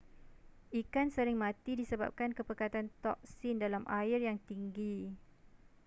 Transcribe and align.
ikan 0.81 1.07
sering 1.15 1.37
mati 1.43 1.71
disebabkan 1.81 2.31
kepekatan 2.37 2.87
toksin 3.05 3.55
dalam 3.63 3.83
air 3.99 4.17
yang 4.27 4.37
tinggi 4.49 4.97